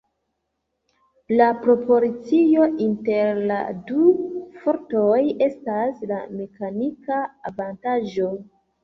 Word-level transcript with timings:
La 1.41 1.49
proporcio 1.65 2.65
inter 2.85 3.41
la 3.51 3.57
du 3.89 4.07
fortoj 4.63 5.19
estas 5.49 6.01
la 6.13 6.19
mekanika 6.41 7.21
avantaĝo. 7.51 8.31